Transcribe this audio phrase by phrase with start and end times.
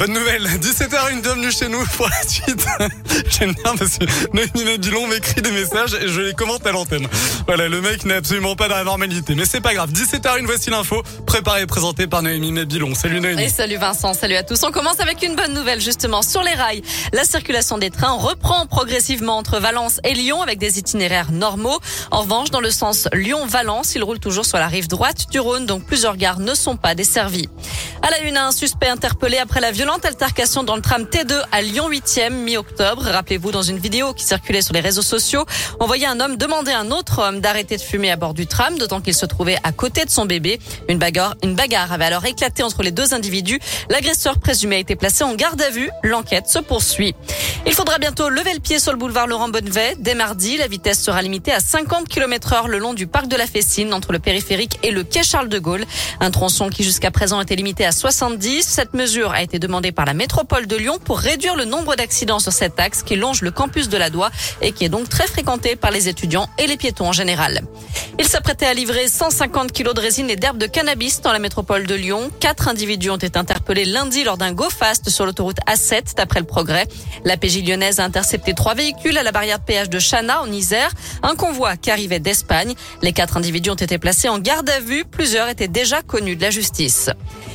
[0.00, 2.64] Bonne nouvelle, 17h01, bienvenue chez nous pour la suite.
[3.28, 7.06] J'aime bien parce que Noémie Mébilon m'écrit des messages et je les commente à l'antenne.
[7.46, 9.34] Voilà, le mec n'est absolument pas dans la normalité.
[9.34, 12.94] Mais c'est pas grave, 17h01, voici l'info, préparée et présentée par Noémie Mébilon.
[12.94, 13.42] Salut Noémie.
[13.42, 14.62] Et salut Vincent, salut à tous.
[14.64, 16.80] On commence avec une bonne nouvelle justement sur les rails.
[17.12, 21.78] La circulation des trains reprend progressivement entre Valence et Lyon avec des itinéraires normaux.
[22.10, 25.66] En revanche, dans le sens Lyon-Valence, il roule toujours sur la rive droite du Rhône,
[25.66, 27.50] donc plusieurs gares ne sont pas desservies.
[28.00, 31.62] À la une, un suspect interpellé après la violente altercation dans le tram T2 à
[31.62, 33.02] Lyon 8e mi-octobre.
[33.02, 35.44] Rappelez-vous, dans une vidéo qui circulait sur les réseaux sociaux,
[35.80, 38.46] on voyait un homme demander à un autre homme d'arrêter de fumer à bord du
[38.46, 40.60] tram, d'autant qu'il se trouvait à côté de son bébé.
[40.88, 43.58] Une bagarre, une bagarre avait alors éclaté entre les deux individus.
[43.88, 45.90] L'agresseur présumé a été placé en garde à vue.
[46.04, 47.16] L'enquête se poursuit.
[47.66, 49.96] Il faudra bientôt lever le pied sur le boulevard Laurent Bonnevet.
[49.98, 53.36] Dès mardi, la vitesse sera limitée à 50 km heure le long du parc de
[53.36, 55.84] la Fessine, entre le périphérique et le quai Charles de Gaulle.
[56.20, 58.62] Un tronçon qui jusqu'à présent était limité à 70.
[58.62, 62.38] Cette mesure a été demandée par la métropole de Lyon pour réduire le nombre d'accidents
[62.38, 65.26] sur cet axe qui longe le campus de la Doua et qui est donc très
[65.26, 67.62] fréquenté par les étudiants et les piétons en général.
[68.18, 71.86] Il s'apprêtait à livrer 150 kilos de résine et d'herbes de cannabis dans la métropole
[71.86, 72.30] de Lyon.
[72.38, 76.86] Quatre individus ont été interpellés lundi lors d'un go-fast sur l'autoroute A7 d'après le progrès.
[77.24, 80.52] La PJ lyonnaise a intercepté trois véhicules à la barrière de péage de Chana en
[80.52, 80.90] Isère,
[81.22, 82.74] un convoi qui arrivait d'Espagne.
[83.00, 85.04] Les quatre individus ont été placés en garde à vue.
[85.04, 87.10] Plusieurs étaient déjà connus de la justice.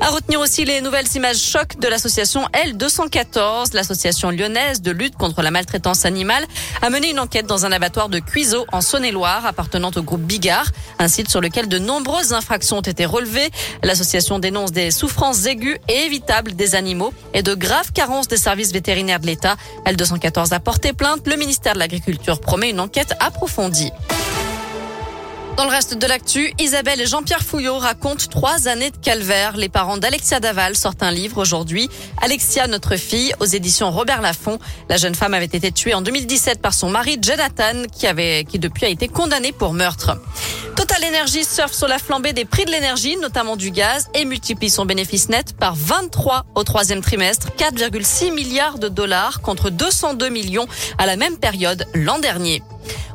[0.00, 5.42] À retenir aussi les nouvelles images chocs de l'association L214, l'association lyonnaise de lutte contre
[5.42, 6.46] la maltraitance animale,
[6.80, 10.66] a mené une enquête dans un abattoir de Cuiseau en Saône-et-Loire appartenant au groupe Bigard,
[11.00, 13.50] un site sur lequel de nombreuses infractions ont été relevées.
[13.82, 18.72] L'association dénonce des souffrances aiguës et évitables des animaux et de graves carences des services
[18.72, 19.56] vétérinaires de l'État.
[19.84, 21.26] L214 a porté plainte.
[21.26, 23.90] Le ministère de l'Agriculture promet une enquête approfondie.
[25.56, 29.56] Dans le reste de l'actu, Isabelle et Jean-Pierre Fouillot racontent trois années de calvaire.
[29.56, 31.88] Les parents d'Alexia Daval sortent un livre aujourd'hui.
[32.20, 34.58] Alexia, notre fille, aux éditions Robert Laffont.
[34.90, 38.58] La jeune femme avait été tuée en 2017 par son mari Jonathan, qui avait, qui
[38.58, 40.18] depuis a été condamné pour meurtre.
[40.86, 44.70] Total Energy surfe sur la flambée des prix de l'énergie, notamment du gaz, et multiplie
[44.70, 50.68] son bénéfice net par 23 au troisième trimestre, 4,6 milliards de dollars contre 202 millions
[50.98, 52.62] à la même période l'an dernier.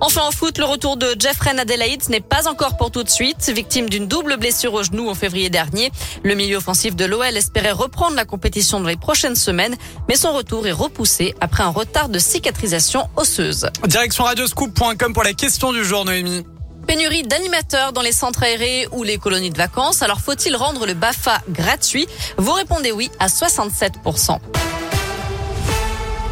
[0.00, 3.52] Enfin en foot, le retour de Jeffrey Adelaide n'est pas encore pour tout de suite.
[3.54, 5.92] Victime d'une double blessure au genou en février dernier,
[6.24, 9.76] le milieu offensif de l'OL espérait reprendre la compétition dans les prochaines semaines,
[10.08, 13.68] mais son retour est repoussé après un retard de cicatrisation osseuse.
[13.86, 16.44] Direction radioscoop.com pour la question du jour, Noémie.
[16.90, 20.02] Pénurie d'animateurs dans les centres aérés ou les colonies de vacances.
[20.02, 22.08] Alors faut-il rendre le BAFA gratuit?
[22.36, 24.40] Vous répondez oui à 67%.